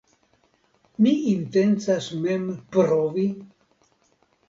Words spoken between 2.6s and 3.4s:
provi?